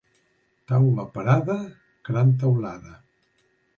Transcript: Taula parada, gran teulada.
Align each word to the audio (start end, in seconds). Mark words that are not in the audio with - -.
Taula 0.71 1.05
parada, 1.17 1.57
gran 2.09 2.33
teulada. 2.45 2.99